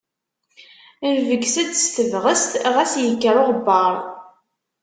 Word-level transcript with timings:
Nebges-d 1.11 1.71
s 1.83 1.85
tebɣest, 1.95 2.51
ɣas 2.75 2.93
yekker 3.03 3.35
uɣebbaṛ. 3.41 3.93